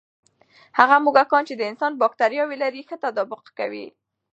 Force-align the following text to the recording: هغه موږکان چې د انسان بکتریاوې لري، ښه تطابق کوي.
هغه 0.79 0.95
موږکان 1.05 1.43
چې 1.49 1.53
د 1.57 1.61
انسان 1.71 1.91
بکتریاوې 2.01 2.57
لري، 2.63 2.81
ښه 2.87 2.95
تطابق 3.03 3.43
کوي. 3.59 3.87